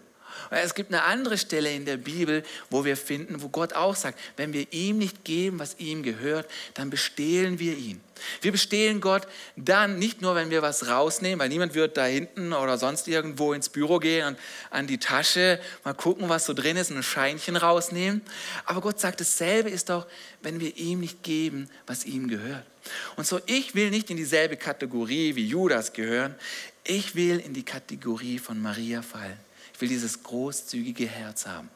[0.49, 4.19] Es gibt eine andere Stelle in der Bibel, wo wir finden, wo Gott auch sagt,
[4.35, 8.01] wenn wir ihm nicht geben, was ihm gehört, dann bestehlen wir ihn.
[8.41, 12.53] Wir bestehlen Gott dann nicht nur, wenn wir was rausnehmen, weil niemand wird da hinten
[12.53, 16.77] oder sonst irgendwo ins Büro gehen und an die Tasche mal gucken, was so drin
[16.77, 18.21] ist, und ein Scheinchen rausnehmen.
[18.65, 20.07] Aber Gott sagt, dasselbe ist doch,
[20.41, 22.65] wenn wir ihm nicht geben, was ihm gehört.
[23.15, 26.35] Und so, ich will nicht in dieselbe Kategorie wie Judas gehören.
[26.83, 29.37] Ich will in die Kategorie von Maria fallen.
[29.73, 31.69] Ich will dieses großzügige Herz haben,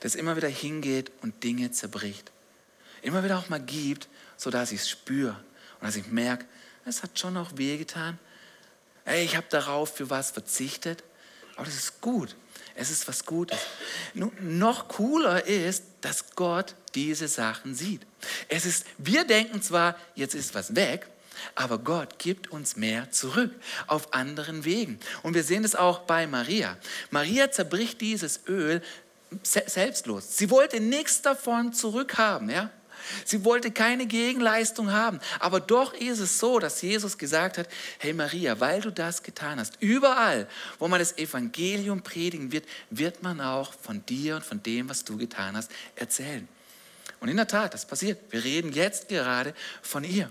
[0.00, 2.30] das immer wieder hingeht und Dinge zerbricht.
[3.02, 5.42] Immer wieder auch mal gibt, sodass ich es spüre
[5.80, 6.44] und dass ich merke,
[6.84, 8.18] es hat schon noch wehgetan.
[9.04, 11.04] Ey, ich habe darauf für was verzichtet,
[11.56, 12.36] aber das ist gut.
[12.74, 13.58] Es ist was Gutes.
[14.14, 18.00] Noch cooler ist, dass Gott diese Sachen sieht.
[18.48, 21.06] Es ist, wir denken zwar, jetzt ist was weg,
[21.54, 23.54] aber Gott gibt uns mehr zurück
[23.86, 24.98] auf anderen Wegen.
[25.22, 26.76] Und wir sehen es auch bei Maria.
[27.10, 28.82] Maria zerbricht dieses Öl
[29.42, 30.36] selbstlos.
[30.36, 32.70] Sie wollte nichts davon zurückhaben, ja?
[33.24, 35.20] Sie wollte keine Gegenleistung haben.
[35.38, 39.60] Aber doch ist es so, dass Jesus gesagt hat, hey Maria, weil du das getan
[39.60, 40.48] hast, überall,
[40.80, 45.04] wo man das Evangelium predigen wird, wird man auch von dir und von dem, was
[45.04, 46.48] du getan hast, erzählen.
[47.20, 48.20] Und in der Tat, das passiert.
[48.30, 50.30] Wir reden jetzt gerade von ihr.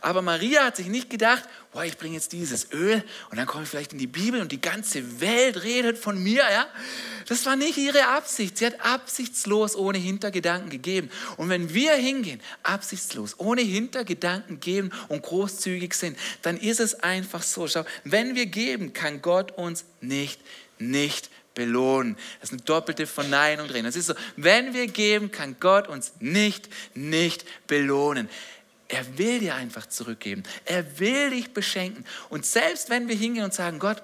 [0.00, 3.64] Aber Maria hat sich nicht gedacht, boah, ich bringe jetzt dieses Öl und dann komme
[3.64, 6.42] ich vielleicht in die Bibel und die ganze Welt redet von mir.
[6.50, 6.66] Ja?
[7.28, 8.58] Das war nicht ihre Absicht.
[8.58, 11.10] Sie hat absichtslos ohne Hintergedanken gegeben.
[11.36, 17.42] Und wenn wir hingehen, absichtslos, ohne Hintergedanken geben und großzügig sind, dann ist es einfach
[17.42, 17.66] so.
[17.68, 20.40] Schau, wenn wir geben, kann Gott uns nicht,
[20.78, 22.16] nicht belohnen.
[22.40, 23.84] Das ist eine doppelte Verneinung drin.
[23.84, 28.28] Das ist so, wenn wir geben, kann Gott uns nicht, nicht belohnen.
[28.86, 30.44] Er will dir einfach zurückgeben.
[30.64, 32.04] Er will dich beschenken.
[32.28, 34.00] Und selbst wenn wir hingehen und sagen, Gott,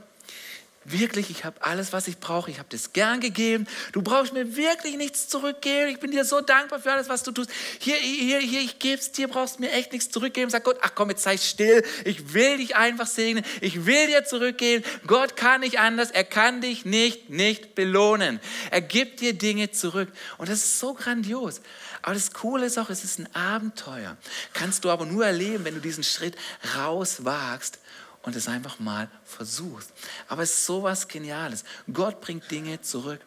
[0.84, 2.50] Wirklich, ich habe alles, was ich brauche.
[2.50, 3.68] Ich habe das gern gegeben.
[3.92, 5.90] Du brauchst mir wirklich nichts zurückgeben.
[5.90, 7.50] Ich bin dir so dankbar für alles, was du tust.
[7.78, 10.50] Hier, hier, hier, ich gebe es dir, brauchst mir echt nichts zurückgeben.
[10.50, 11.84] Sag Gott, ach komm, jetzt sei still.
[12.04, 13.44] Ich will dich einfach segnen.
[13.60, 14.84] Ich will dir zurückgeben.
[15.06, 16.10] Gott kann nicht anders.
[16.10, 18.40] Er kann dich nicht, nicht belohnen.
[18.72, 20.08] Er gibt dir Dinge zurück.
[20.38, 21.60] Und das ist so grandios.
[22.02, 24.16] Aber das Coole ist auch, es ist ein Abenteuer.
[24.52, 26.36] Kannst du aber nur erleben, wenn du diesen Schritt
[26.76, 27.78] rauswagst
[28.22, 29.92] und es einfach mal versuchst.
[30.28, 31.64] Aber es ist sowas Geniales.
[31.92, 33.20] Gott bringt Dinge zurück.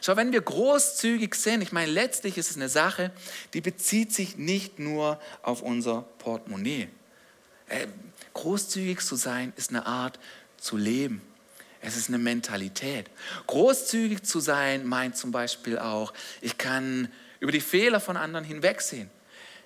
[0.00, 3.10] Schau, wenn wir großzügig sind, ich meine, letztlich ist es eine Sache,
[3.54, 6.88] die bezieht sich nicht nur auf unser Portemonnaie.
[7.68, 7.86] Äh,
[8.34, 10.18] großzügig zu sein ist eine Art
[10.58, 11.22] zu leben.
[11.80, 13.10] Es ist eine Mentalität.
[13.46, 17.08] Großzügig zu sein meint zum Beispiel auch, ich kann
[17.40, 19.10] über die Fehler von anderen hinwegsehen.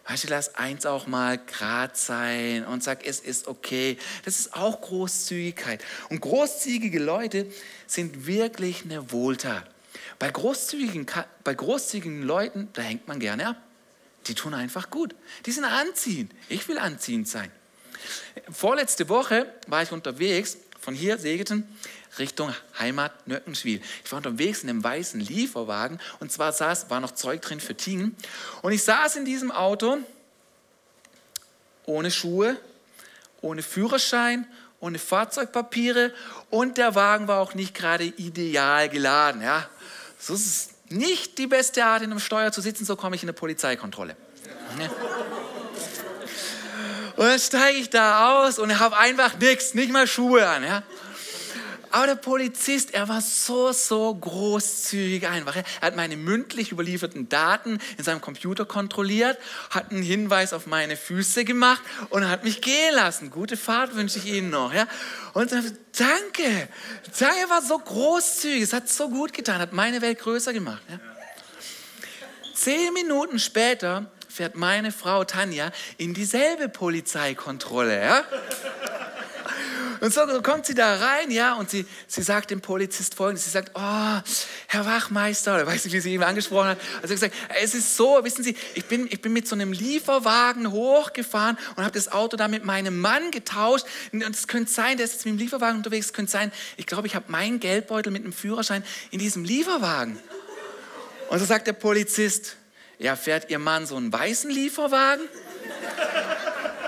[0.08, 3.98] Weißt du, lass eins auch mal grad sein und sag, es ist okay.
[4.24, 5.84] Das ist auch Großzügigkeit.
[6.08, 7.46] Und großzügige Leute
[7.86, 9.68] sind wirklich eine Wohltat.
[10.18, 11.06] Bei großzügigen,
[11.44, 13.56] bei großzügigen Leuten, da hängt man gerne ab.
[14.26, 15.14] Die tun einfach gut.
[15.44, 16.32] Die sind anziehend.
[16.48, 17.52] Ich will anziehend sein.
[18.50, 20.56] Vorletzte Woche war ich unterwegs
[20.88, 21.68] von hier, Segeten,
[22.18, 23.82] Richtung Heimat Nöckenschwil.
[24.02, 27.74] Ich war unterwegs in einem weißen Lieferwagen und zwar saß, war noch Zeug drin für
[27.74, 28.16] Tingen.
[28.62, 29.98] Und ich saß in diesem Auto
[31.84, 32.56] ohne Schuhe,
[33.42, 34.46] ohne Führerschein,
[34.80, 36.14] ohne Fahrzeugpapiere
[36.48, 39.42] und der Wagen war auch nicht gerade ideal geladen.
[39.42, 39.68] Ja.
[40.18, 43.22] So ist es nicht die beste Art, in einem Steuer zu sitzen, so komme ich
[43.22, 44.16] in eine Polizeikontrolle.
[44.80, 44.88] Ja.
[47.18, 50.62] Und dann steige ich da aus und habe einfach nichts, nicht mal Schuhe an.
[50.62, 50.84] Ja.
[51.90, 55.56] Aber der Polizist, er war so, so großzügig einfach.
[55.56, 59.36] Er hat meine mündlich überlieferten Daten in seinem Computer kontrolliert,
[59.70, 63.30] hat einen Hinweis auf meine Füße gemacht und hat mich gehen lassen.
[63.30, 64.72] Gute Fahrt wünsche ich Ihnen noch.
[64.72, 64.86] Ja?
[65.32, 65.64] Und dann,
[65.98, 66.68] danke,
[67.18, 70.82] danke, war so großzügig, es hat so gut getan, hat meine Welt größer gemacht.
[70.88, 71.00] Ja?
[72.54, 78.00] Zehn Minuten später fährt meine Frau Tanja in dieselbe Polizeikontrolle.
[78.00, 78.24] Ja?
[79.98, 83.50] Und so kommt sie da rein, ja, und sie, sie sagt dem Polizist folgendes, sie
[83.50, 84.20] sagt, oh,
[84.68, 88.22] Herr Wachmeister, oder weiß nicht, wie sie ihn angesprochen hat, also gesagt, es ist so,
[88.22, 92.36] wissen Sie, ich bin, ich bin mit so einem Lieferwagen hochgefahren und habe das Auto
[92.36, 95.78] da mit meinem Mann getauscht und es könnte sein, der ist jetzt mit dem Lieferwagen
[95.78, 99.42] unterwegs, es könnte sein, ich glaube, ich habe meinen Geldbeutel mit einem Führerschein in diesem
[99.42, 100.16] Lieferwagen.
[101.28, 102.56] Und so sagt der Polizist,
[102.98, 105.28] ja, fährt Ihr Mann so einen weißen Lieferwagen?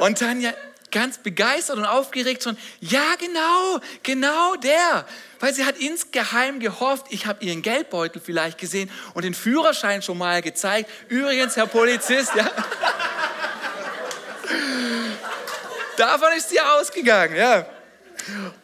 [0.01, 0.53] Und Tanja,
[0.90, 5.07] ganz begeistert und aufgeregt schon, ja genau, genau der.
[5.38, 10.18] Weil sie hat insgeheim gehofft, ich habe ihren Geldbeutel vielleicht gesehen und den Führerschein schon
[10.18, 10.90] mal gezeigt.
[11.09, 12.51] Übrigens, Herr Polizist, ja.
[15.96, 17.66] Davon ist sie ausgegangen, ja.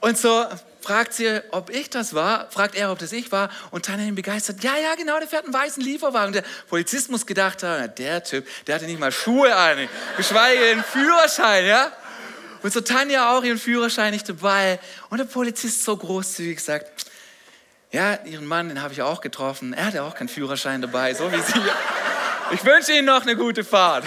[0.01, 0.47] Und so
[0.87, 4.15] fragt sie, ob ich das war, fragt er, ob das ich war und Tanja ihn
[4.15, 6.33] begeistert, ja, ja, genau, der fährt einen weißen Lieferwagen.
[6.33, 10.85] Der Polizist muss gedacht haben, der Typ, der hatte nicht mal Schuhe an, geschweige denn
[10.85, 11.91] Führerschein, ja.
[12.63, 14.79] Und so Tanja auch ihren Führerschein nicht dabei.
[15.11, 17.07] Und der Polizist so großzügig sagt,
[17.91, 19.73] ja, ihren Mann, den habe ich auch getroffen.
[19.73, 21.61] Er hatte auch keinen Führerschein dabei, so wie Sie.
[22.53, 24.05] Ich wünsche Ihnen noch eine gute Fahrt.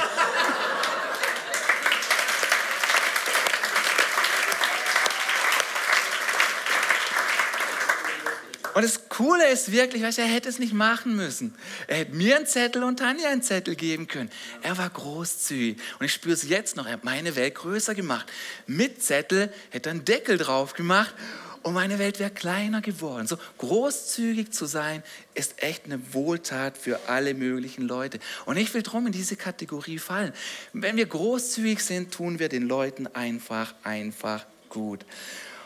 [8.74, 11.56] Und das Coole ist wirklich, weißt, er hätte es nicht machen müssen.
[11.88, 14.30] Er hätte mir einen Zettel und Tanja einen Zettel geben können.
[14.62, 15.78] Er war großzügig.
[16.00, 16.86] Und ich spüre es jetzt noch.
[16.86, 18.28] Er hat meine Welt größer gemacht.
[18.68, 21.14] Mit Zettel hätte er einen Deckel drauf gemacht
[21.62, 23.28] und meine Welt wäre kleiner geworden.
[23.28, 25.04] So großzügig zu sein,
[25.34, 28.20] ist echt eine Wohltat für alle möglichen Leute.
[28.46, 30.34] Und ich will drum in diese Kategorie fallen.
[30.74, 35.06] Wenn wir großzügig sind, tun wir den Leuten einfach, einfach gut.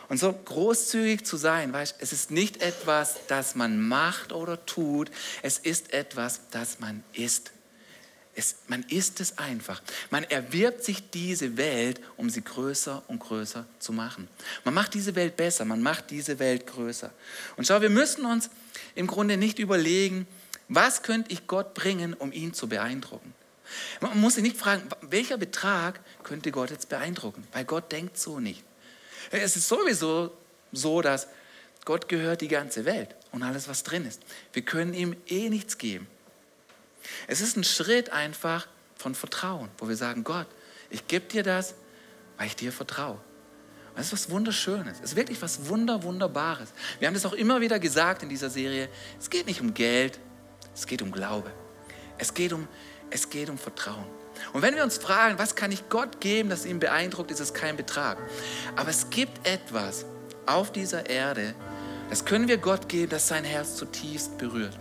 [0.08, 5.10] Und so großzügig zu sein, weißt, es ist nicht etwas, das man macht oder tut,
[5.42, 7.52] es ist etwas, das man ist.
[8.36, 9.80] Es, man ist es einfach.
[10.10, 14.28] Man erwirbt sich diese Welt, um sie größer und größer zu machen.
[14.64, 17.12] Man macht diese Welt besser, man macht diese Welt größer.
[17.56, 18.50] Und schau, wir müssen uns
[18.96, 20.26] im Grunde nicht überlegen,
[20.68, 23.32] was könnte ich Gott bringen, um ihn zu beeindrucken.
[24.00, 28.40] Man muss sich nicht fragen, welcher Betrag könnte Gott jetzt beeindrucken, weil Gott denkt so
[28.40, 28.64] nicht.
[29.42, 30.32] Es ist sowieso
[30.72, 31.26] so, dass
[31.84, 34.22] Gott gehört die ganze Welt und alles, was drin ist.
[34.52, 36.06] Wir können ihm eh nichts geben.
[37.26, 38.66] Es ist ein Schritt einfach
[38.96, 40.46] von Vertrauen, wo wir sagen, Gott,
[40.88, 41.74] ich gebe dir das,
[42.38, 43.14] weil ich dir vertraue.
[43.90, 44.98] Und das ist was Wunderschönes.
[44.98, 46.68] Es ist wirklich was Wunder, Wunderbares.
[46.98, 48.88] Wir haben das auch immer wieder gesagt in dieser Serie.
[49.18, 50.18] Es geht nicht um Geld,
[50.74, 51.52] es geht um Glaube.
[52.18, 52.68] Es geht um,
[53.10, 54.06] es geht um Vertrauen.
[54.52, 57.54] Und wenn wir uns fragen, was kann ich Gott geben, das ihn beeindruckt, ist es
[57.54, 58.18] kein Betrag.
[58.76, 60.04] Aber es gibt etwas
[60.46, 61.54] auf dieser Erde,
[62.10, 64.78] das können wir Gott geben, das sein Herz zutiefst berührt.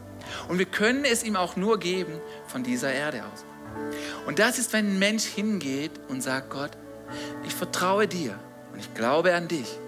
[0.48, 3.46] Und wir können es ihm auch nur geben von dieser Erde aus.
[4.26, 6.72] Und das ist, wenn ein Mensch hingeht und sagt, Gott,
[7.46, 8.38] ich vertraue dir
[8.72, 9.80] und ich glaube an dich,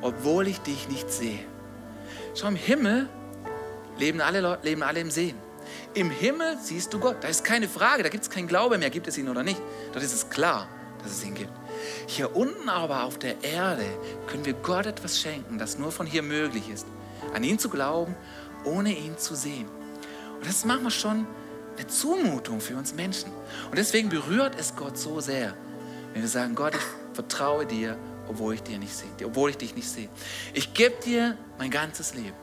[0.00, 1.40] obwohl ich dich nicht sehe.
[2.34, 3.08] Schau, im Himmel
[3.98, 5.36] leben alle, leben alle im Sehen.
[5.94, 7.16] Im Himmel siehst du Gott.
[7.22, 9.60] Da ist keine Frage, da gibt es keinen Glaube mehr, gibt es ihn oder nicht.
[9.92, 10.68] Dort ist es klar,
[11.02, 11.52] dass es ihn gibt.
[12.06, 13.84] Hier unten aber auf der Erde
[14.26, 16.86] können wir Gott etwas schenken, das nur von hier möglich ist.
[17.34, 18.14] An ihn zu glauben,
[18.64, 19.68] ohne ihn zu sehen.
[20.36, 21.26] Und das ist manchmal schon
[21.76, 23.30] eine Zumutung für uns Menschen.
[23.70, 25.54] Und deswegen berührt es Gott so sehr,
[26.12, 27.96] wenn wir sagen, Gott, ich vertraue dir,
[28.28, 30.08] obwohl ich, dir nicht sehe, obwohl ich dich nicht sehe.
[30.54, 32.36] Ich gebe dir mein ganzes Leben,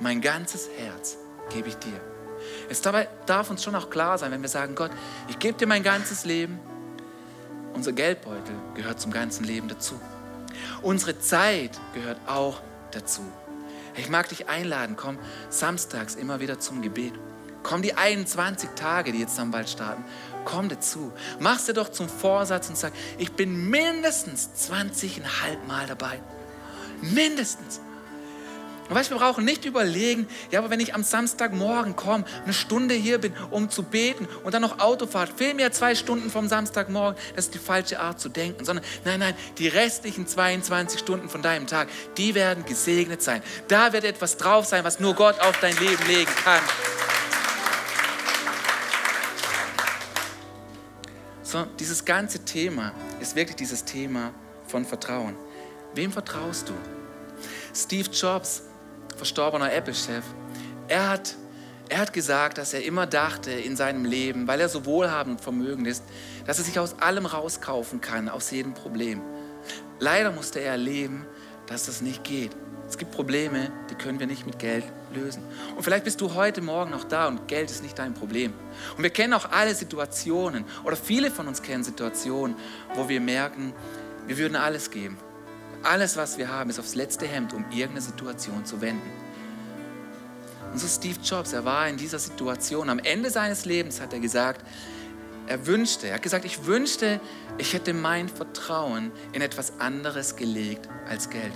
[0.00, 1.16] mein ganzes Herz
[1.52, 2.00] gebe ich dir.
[2.68, 4.90] Es dabei darf uns schon auch klar sein, wenn wir sagen, Gott,
[5.28, 6.58] ich gebe dir mein ganzes Leben.
[7.74, 10.00] Unser Geldbeutel gehört zum ganzen Leben dazu.
[10.82, 13.22] Unsere Zeit gehört auch dazu.
[13.96, 17.14] Ich mag dich einladen, komm samstags immer wieder zum Gebet.
[17.62, 20.04] Komm die 21 Tage, die jetzt dann bald starten,
[20.44, 21.12] komm dazu.
[21.38, 25.20] Mach dir doch zum Vorsatz und sag, ich bin mindestens 20,5
[25.66, 26.20] Mal dabei.
[27.02, 27.80] Mindestens.
[28.90, 32.92] Und weißt, wir brauchen nicht überlegen, ja, aber wenn ich am Samstagmorgen komme, eine Stunde
[32.92, 37.16] hier bin, um zu beten und dann noch Autofahrt, fehlen mir zwei Stunden vom Samstagmorgen,
[37.36, 41.40] das ist die falsche Art zu denken, sondern nein, nein, die restlichen 22 Stunden von
[41.40, 43.44] deinem Tag, die werden gesegnet sein.
[43.68, 46.62] Da wird etwas drauf sein, was nur Gott auf dein Leben legen kann.
[51.44, 54.34] So, dieses ganze Thema ist wirklich dieses Thema
[54.66, 55.36] von Vertrauen.
[55.94, 56.74] Wem vertraust du?
[57.72, 58.62] Steve Jobs,
[59.20, 60.24] verstorbener Apple-Chef,
[60.88, 61.34] er hat,
[61.90, 65.42] er hat gesagt, dass er immer dachte in seinem Leben, weil er so wohlhabend und
[65.42, 66.02] vermögend ist,
[66.46, 69.20] dass er sich aus allem rauskaufen kann, aus jedem Problem.
[69.98, 71.26] Leider musste er erleben,
[71.66, 72.52] dass das nicht geht.
[72.88, 75.42] Es gibt Probleme, die können wir nicht mit Geld lösen.
[75.76, 78.54] Und vielleicht bist du heute Morgen noch da und Geld ist nicht dein Problem.
[78.96, 82.56] Und wir kennen auch alle Situationen oder viele von uns kennen Situationen,
[82.94, 83.74] wo wir merken,
[84.26, 85.18] wir würden alles geben.
[85.82, 89.10] Alles, was wir haben, ist aufs letzte Hemd, um irgendeine Situation zu wenden.
[90.72, 92.90] Und so Steve Jobs, er war in dieser Situation.
[92.90, 94.64] Am Ende seines Lebens hat er gesagt,
[95.46, 97.18] er wünschte, er hat gesagt, ich wünschte,
[97.58, 101.52] ich hätte mein Vertrauen in etwas anderes gelegt als Geld.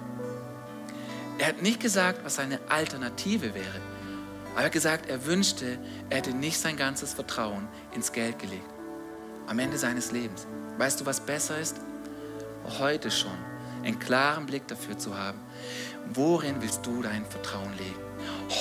[1.39, 3.81] Er hat nicht gesagt, was seine Alternative wäre.
[4.53, 8.69] Aber er hat gesagt, er wünschte, er hätte nicht sein ganzes Vertrauen ins Geld gelegt.
[9.47, 10.47] Am Ende seines Lebens.
[10.79, 11.77] Weißt du, was besser ist?
[12.79, 13.54] Heute schon
[13.85, 15.39] einen klaren Blick dafür zu haben,
[16.13, 18.05] worin willst du dein Vertrauen legen?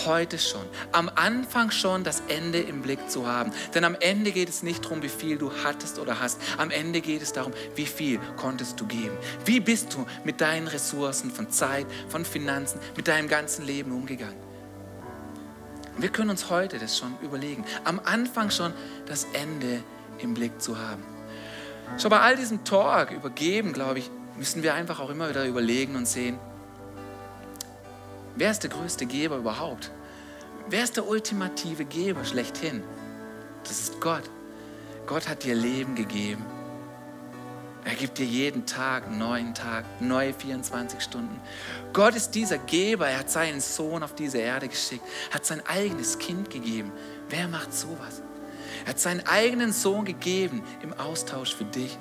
[0.05, 3.51] Heute schon, am Anfang schon das Ende im Blick zu haben.
[3.73, 6.41] Denn am Ende geht es nicht darum, wie viel du hattest oder hast.
[6.57, 9.17] Am Ende geht es darum, wie viel konntest du geben.
[9.45, 14.37] Wie bist du mit deinen Ressourcen von Zeit, von Finanzen, mit deinem ganzen Leben umgegangen?
[15.97, 17.63] Wir können uns heute das schon überlegen.
[17.83, 18.73] Am Anfang schon
[19.05, 19.83] das Ende
[20.17, 21.03] im Blick zu haben.
[21.97, 25.95] Schon bei all diesem Talk übergeben, glaube ich, müssen wir einfach auch immer wieder überlegen
[25.95, 26.39] und sehen,
[28.35, 29.91] wer ist der größte Geber überhaupt?
[30.69, 32.83] Wer ist der ultimative Geber schlechthin?
[33.63, 34.23] Das ist Gott.
[35.05, 36.45] Gott hat dir Leben gegeben.
[37.85, 41.39] Er gibt dir jeden Tag einen neuen Tag, neue 24 Stunden.
[41.91, 43.09] Gott ist dieser Geber.
[43.09, 46.93] Er hat seinen Sohn auf diese Erde geschickt, hat sein eigenes Kind gegeben.
[47.29, 48.21] Wer macht sowas?
[48.85, 51.97] Er hat seinen eigenen Sohn gegeben im Austausch für dich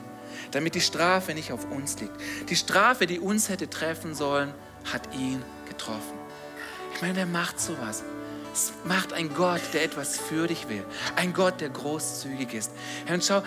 [0.53, 2.15] damit die Strafe nicht auf uns liegt.
[2.49, 4.55] Die Strafe, die uns hätte treffen sollen,
[4.93, 6.19] hat ihn getroffen.
[6.95, 8.05] Ich meine, wer macht sowas?
[8.53, 10.85] Es macht ein Gott, der etwas für dich will.
[11.17, 12.71] Ein Gott, der großzügig ist.
[13.09, 13.43] Und schau,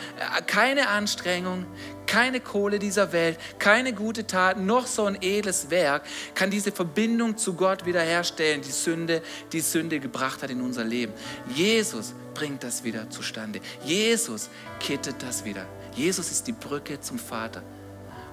[0.48, 1.68] keine Anstrengung,
[2.08, 7.38] keine Kohle dieser Welt, keine gute Tat, noch so ein edles Werk kann diese Verbindung
[7.38, 11.14] zu Gott wiederherstellen, die Sünde, die Sünde gebracht hat in unser Leben.
[11.54, 13.60] Jesus bringt das wieder zustande.
[13.84, 15.68] Jesus kittet das wieder.
[15.96, 17.64] Jesus ist die Brücke zum Vater.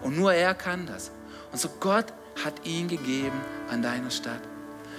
[0.03, 1.13] Und nur er kann das.
[1.53, 2.07] Und so Gott
[2.45, 3.41] hat ihn gegeben
[3.71, 4.41] an deiner Stadt.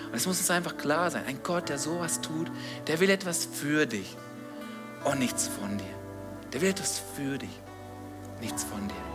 [0.07, 2.49] Und es muss uns einfach klar sein, ein Gott, der sowas tut,
[2.88, 4.16] der will etwas für dich
[5.03, 5.86] und nichts von dir.
[6.53, 7.61] Der will etwas für dich,
[8.39, 9.12] nichts von dir.